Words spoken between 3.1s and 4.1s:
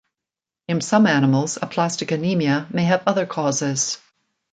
causes.